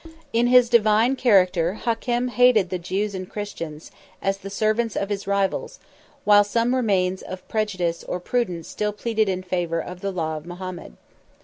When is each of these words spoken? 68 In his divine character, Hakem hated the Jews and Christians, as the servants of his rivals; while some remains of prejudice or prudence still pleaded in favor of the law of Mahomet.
68 0.03 0.15
In 0.33 0.47
his 0.47 0.67
divine 0.67 1.15
character, 1.15 1.73
Hakem 1.75 2.29
hated 2.29 2.71
the 2.71 2.79
Jews 2.79 3.13
and 3.13 3.29
Christians, 3.29 3.91
as 4.19 4.39
the 4.39 4.49
servants 4.49 4.95
of 4.95 5.09
his 5.09 5.27
rivals; 5.27 5.79
while 6.23 6.43
some 6.43 6.73
remains 6.73 7.21
of 7.21 7.47
prejudice 7.47 8.03
or 8.05 8.19
prudence 8.19 8.67
still 8.67 8.93
pleaded 8.93 9.29
in 9.29 9.43
favor 9.43 9.79
of 9.79 10.01
the 10.01 10.09
law 10.11 10.37
of 10.37 10.47
Mahomet. 10.47 10.93